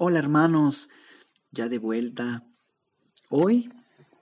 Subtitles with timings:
[0.00, 0.90] Hola hermanos,
[1.50, 2.44] ya de vuelta.
[3.30, 3.68] Hoy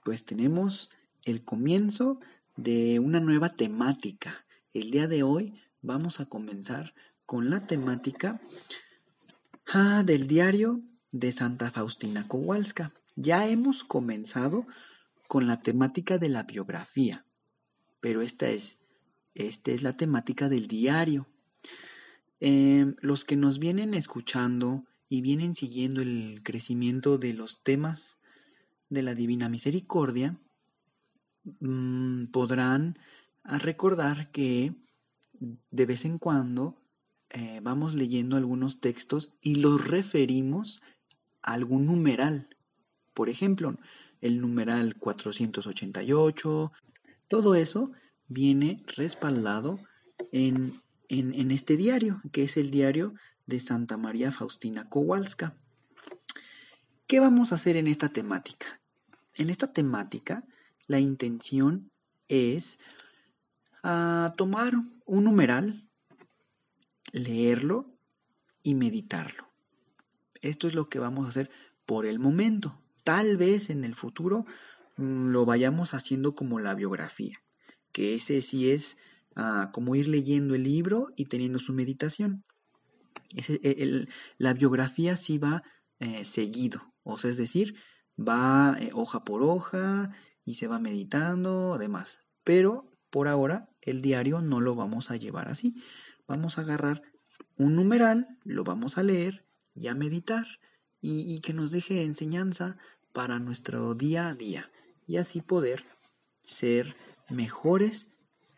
[0.03, 0.89] pues tenemos
[1.23, 2.19] el comienzo
[2.55, 4.43] de una nueva temática.
[4.73, 6.95] El día de hoy vamos a comenzar
[7.27, 8.41] con la temática
[9.67, 10.81] ah, del diario
[11.11, 12.91] de Santa Faustina Kowalska.
[13.15, 14.65] Ya hemos comenzado
[15.27, 17.23] con la temática de la biografía,
[17.99, 18.79] pero esta es,
[19.35, 21.27] esta es la temática del diario.
[22.39, 28.17] Em, los que nos vienen escuchando y vienen siguiendo el crecimiento de los temas
[28.89, 30.37] de la Divina Misericordia,
[31.59, 32.99] mm, podrán
[33.43, 34.73] ah, recordar que
[35.39, 36.81] de vez en cuando
[37.29, 40.81] eh, vamos leyendo algunos textos y los referimos
[41.41, 42.49] a algún numeral.
[43.13, 43.77] Por ejemplo,
[44.21, 46.71] el numeral 488,
[47.27, 47.91] todo eso
[48.27, 49.79] viene respaldado
[50.31, 53.13] en, en, en este diario, que es el diario
[53.47, 55.55] de Santa María Faustina Kowalska.
[57.07, 58.81] ¿Qué vamos a hacer en esta temática?
[59.33, 60.43] En esta temática,
[60.85, 61.89] la intención
[62.27, 62.79] es
[63.83, 64.73] ah, tomar
[65.05, 65.87] un numeral,
[67.13, 67.97] leerlo
[68.61, 69.47] y meditarlo.
[70.41, 71.49] Esto es lo que vamos a hacer
[71.85, 72.81] por el momento.
[73.05, 74.45] Tal vez en el futuro
[74.97, 77.41] mm, lo vayamos haciendo como la biografía,
[77.93, 78.97] que ese sí es
[79.37, 82.43] ah, como ir leyendo el libro y teniendo su meditación.
[83.29, 84.07] E,
[84.37, 85.63] la biografía sí va
[85.99, 87.75] eh, seguido, o sea, es decir,
[88.17, 90.11] va eh, hoja por hoja
[90.43, 92.19] y se va meditando, además.
[92.43, 95.75] Pero por ahora el diario no lo vamos a llevar así.
[96.27, 97.01] Vamos a agarrar
[97.57, 100.45] un numeral, lo vamos a leer y a meditar
[100.99, 102.77] y que nos deje enseñanza
[103.13, 104.71] para nuestro día a día
[105.05, 105.85] y así poder
[106.43, 106.95] ser
[107.29, 108.09] mejores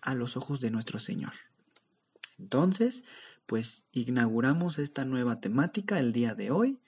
[0.01, 1.33] a los ojos de nuestro Señor.
[2.37, 3.03] Entonces,
[3.49, 6.79] pues inauguramos esta nueva temática el día de hoy.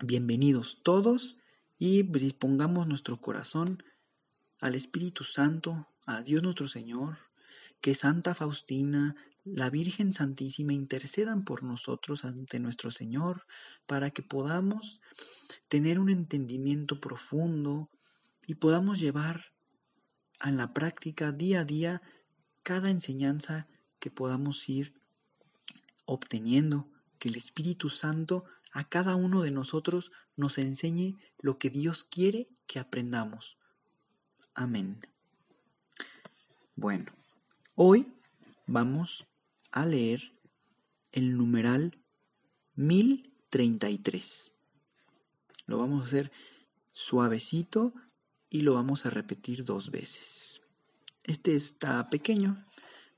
[0.00, 1.38] Bienvenidos todos
[1.76, 3.82] y dispongamos nuestro corazón
[4.60, 7.18] al Espíritu Santo, a Dios nuestro Señor,
[7.80, 13.44] que Santa Faustina, la Virgen Santísima intercedan por nosotros ante nuestro Señor,
[13.88, 15.00] para que podamos
[15.66, 17.90] tener un entendimiento profundo
[18.46, 19.46] y podamos llevar
[20.38, 22.02] a la práctica día a día
[22.62, 23.66] cada enseñanza
[23.98, 24.99] que podamos ir
[26.10, 26.90] obteniendo
[27.20, 32.48] que el Espíritu Santo a cada uno de nosotros nos enseñe lo que Dios quiere
[32.66, 33.56] que aprendamos.
[34.54, 35.00] Amén.
[36.74, 37.12] Bueno,
[37.76, 38.12] hoy
[38.66, 39.24] vamos
[39.70, 40.32] a leer
[41.12, 41.96] el numeral
[42.74, 44.50] 1033.
[45.66, 46.32] Lo vamos a hacer
[46.90, 47.94] suavecito
[48.48, 50.60] y lo vamos a repetir dos veces.
[51.22, 52.60] Este está pequeño,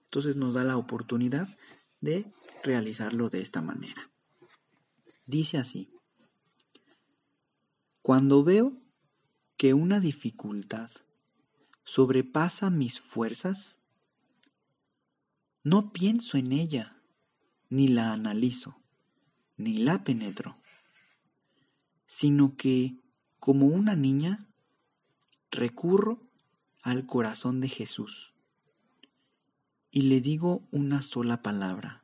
[0.04, 1.48] entonces nos da la oportunidad
[2.02, 2.30] de
[2.62, 4.10] realizarlo de esta manera.
[5.26, 5.90] Dice así,
[8.02, 8.72] cuando veo
[9.56, 10.90] que una dificultad
[11.84, 13.78] sobrepasa mis fuerzas,
[15.62, 16.96] no pienso en ella,
[17.68, 18.76] ni la analizo,
[19.56, 20.56] ni la penetro,
[22.06, 22.96] sino que,
[23.38, 24.48] como una niña,
[25.50, 26.28] recurro
[26.82, 28.32] al corazón de Jesús
[29.92, 32.01] y le digo una sola palabra,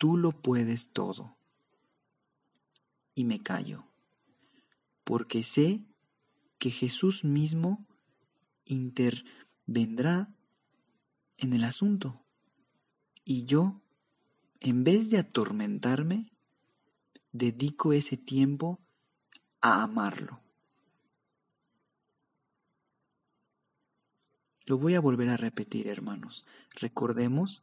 [0.00, 1.36] tú lo puedes todo.
[3.14, 3.84] Y me callo,
[5.04, 5.84] porque sé
[6.58, 7.86] que Jesús mismo
[8.64, 10.34] intervendrá
[11.36, 12.24] en el asunto.
[13.26, 13.82] Y yo,
[14.60, 16.32] en vez de atormentarme,
[17.32, 18.80] dedico ese tiempo
[19.60, 20.40] a amarlo.
[24.64, 26.46] Lo voy a volver a repetir, hermanos.
[26.70, 27.62] Recordemos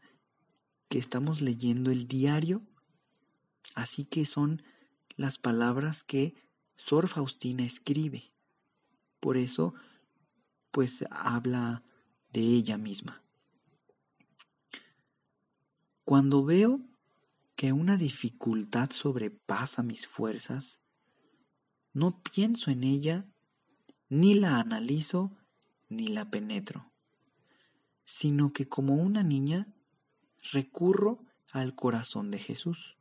[0.90, 2.62] que estamos leyendo el diario,
[3.76, 4.64] así que son
[5.16, 6.36] las palabras que
[6.76, 8.32] Sor Faustina escribe.
[9.20, 9.74] Por eso,
[10.72, 11.84] pues habla
[12.32, 13.24] de ella misma.
[16.04, 16.82] Cuando veo
[17.56, 20.80] que una dificultad sobrepasa mis fuerzas,
[21.92, 23.26] no pienso en ella,
[24.08, 25.36] ni la analizo,
[25.90, 26.92] ni la penetro,
[28.06, 29.68] sino que como una niña
[30.52, 31.20] recurro
[31.52, 32.98] al corazón de Jesús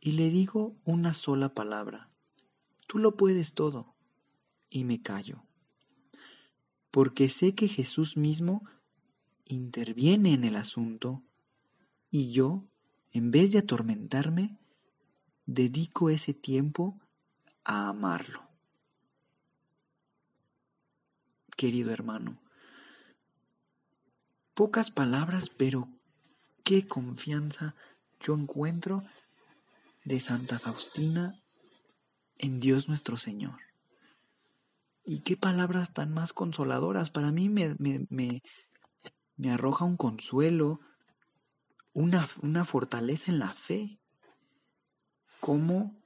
[0.00, 2.10] y le digo una sola palabra.
[2.86, 3.94] Tú lo puedes todo.
[4.68, 5.44] Y me callo.
[6.90, 8.64] Porque sé que Jesús mismo
[9.44, 11.22] interviene en el asunto
[12.10, 12.64] y yo,
[13.12, 14.58] en vez de atormentarme,
[15.46, 16.98] dedico ese tiempo
[17.64, 18.42] a amarlo.
[21.56, 22.40] Querido hermano,
[24.54, 25.88] pocas palabras, pero
[26.66, 27.76] qué confianza
[28.18, 29.04] yo encuentro
[30.04, 31.40] de Santa Faustina
[32.38, 33.60] en Dios nuestro Señor.
[35.04, 37.12] Y qué palabras tan más consoladoras.
[37.12, 38.42] Para mí me, me, me,
[39.36, 40.80] me arroja un consuelo,
[41.92, 44.00] una, una, fortaleza en la fe.
[45.38, 46.02] ¿Cómo,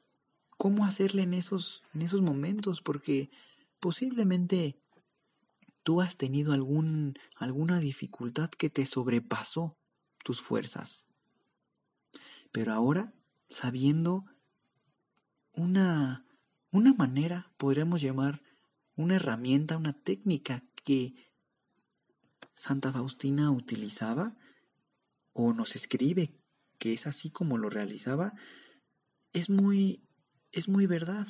[0.59, 2.83] cómo hacerle en esos, en esos momentos?
[2.83, 3.31] Porque
[3.81, 4.79] posiblemente
[5.85, 9.80] tú has tenido algún, alguna dificultad que te sobrepasó
[10.23, 11.07] tus fuerzas.
[12.53, 13.13] Pero ahora,
[13.49, 14.25] sabiendo
[15.53, 16.27] una,
[16.71, 18.43] una manera, podríamos llamar
[18.97, 21.15] una herramienta, una técnica que
[22.55, 24.37] Santa Faustina utilizaba
[25.33, 26.41] o nos escribe
[26.81, 28.33] que es así como lo realizaba,
[29.33, 30.03] es muy,
[30.51, 31.29] es muy verdad.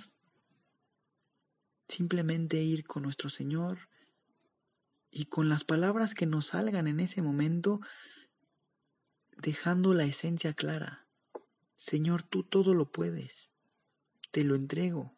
[1.89, 3.91] Simplemente ir con nuestro Señor
[5.11, 7.81] y con las palabras que nos salgan en ese momento,
[9.41, 11.07] dejando la esencia clara.
[11.77, 13.51] Señor, tú todo lo puedes.
[14.31, 15.17] Te lo entrego.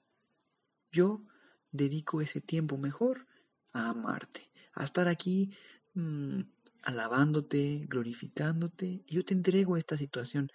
[0.91, 1.27] Yo
[1.71, 3.27] dedico ese tiempo mejor
[3.73, 5.57] a amarte, a estar aquí
[5.95, 6.43] mmm,
[6.83, 9.05] alabándote, glorificándote.
[9.07, 10.51] Yo te entrego esta situación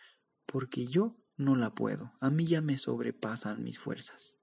[0.46, 2.14] porque yo no la puedo.
[2.20, 4.38] A mí ya me sobrepasan mis fuerzas.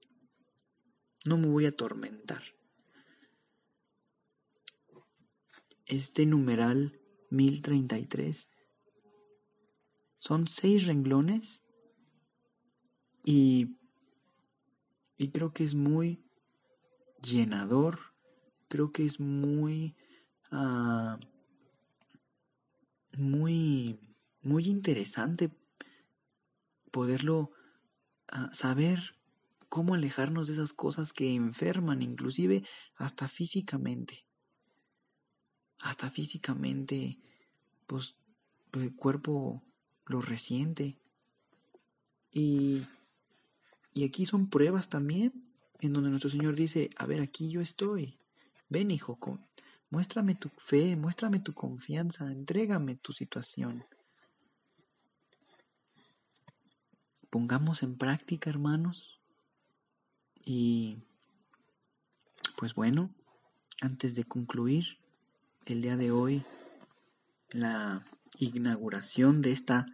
[1.25, 2.43] No me voy a atormentar.
[5.85, 6.99] Este numeral
[7.29, 8.49] 1033
[10.17, 11.61] son seis renglones
[13.23, 13.77] y,
[15.17, 16.23] y creo que es muy
[17.21, 17.99] llenador,
[18.67, 19.95] creo que es muy,
[20.51, 21.17] uh,
[23.17, 23.99] muy,
[24.41, 25.51] muy interesante
[26.91, 27.51] poderlo
[28.31, 29.15] uh, saber
[29.69, 32.63] cómo alejarnos de esas cosas que enferman, inclusive
[32.95, 34.25] hasta físicamente.
[35.79, 37.19] Hasta físicamente,
[37.85, 38.15] pues
[38.73, 39.64] el cuerpo
[40.07, 40.97] lo resiente.
[42.31, 42.83] Y,
[43.93, 45.45] y aquí son pruebas también
[45.79, 48.17] en donde nuestro Señor dice, a ver, aquí yo estoy.
[48.69, 49.19] Ven, hijo,
[49.89, 53.83] muéstrame tu fe, muéstrame tu confianza, entrégame tu situación.
[57.29, 59.19] Pongamos en práctica, hermanos.
[60.43, 60.97] Y,
[62.57, 63.13] pues bueno,
[63.81, 64.99] antes de concluir
[65.65, 66.45] el día de hoy,
[67.49, 68.05] la
[68.39, 69.85] inauguración de esta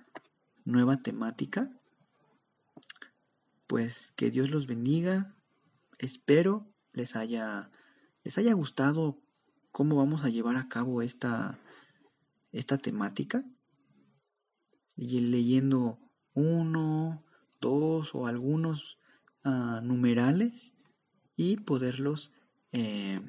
[0.65, 1.69] nueva temática,
[3.67, 5.35] pues que Dios los bendiga,
[5.97, 7.71] espero les haya,
[8.23, 9.21] les haya gustado
[9.71, 11.57] cómo vamos a llevar a cabo esta,
[12.51, 13.45] esta temática.
[14.95, 15.99] Y leyendo
[16.33, 17.23] uno,
[17.59, 18.99] dos o algunos
[19.45, 20.75] uh, numerales
[21.35, 22.31] y poderlos,
[22.71, 23.21] eh,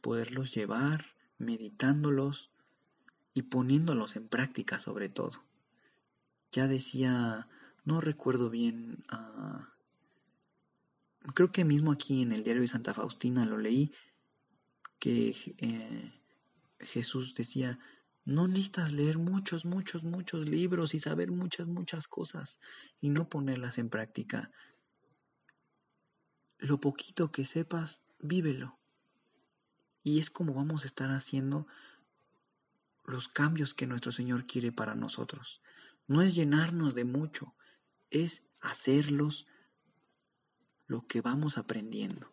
[0.00, 1.06] poderlos llevar,
[1.38, 2.50] meditándolos
[3.40, 5.44] y poniéndolos en práctica sobre todo.
[6.52, 7.48] Ya decía,
[7.84, 9.62] no recuerdo bien uh,
[11.34, 13.92] creo que mismo aquí en el diario de Santa Faustina lo leí,
[14.98, 16.12] que eh,
[16.80, 17.78] Jesús decía,
[18.24, 22.60] no necesitas leer muchos, muchos, muchos libros y saber muchas, muchas cosas
[23.00, 24.50] y no ponerlas en práctica.
[26.58, 28.78] Lo poquito que sepas, vívelo.
[30.02, 31.66] Y es como vamos a estar haciendo
[33.04, 35.62] los cambios que nuestro Señor quiere para nosotros.
[36.06, 37.54] No es llenarnos de mucho,
[38.10, 39.46] es hacerlos
[40.86, 42.32] lo que vamos aprendiendo,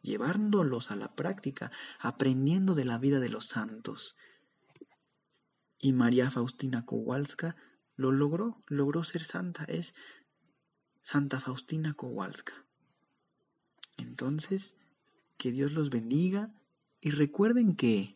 [0.00, 4.16] llevándolos a la práctica, aprendiendo de la vida de los santos.
[5.78, 7.56] Y María Faustina Kowalska
[7.96, 9.94] lo logró, logró ser santa, es
[11.00, 12.64] Santa Faustina Kowalska.
[13.96, 14.76] Entonces,
[15.36, 16.54] que Dios los bendiga
[17.00, 18.15] y recuerden que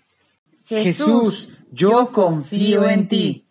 [0.71, 3.45] Jesús, yo confío en ti.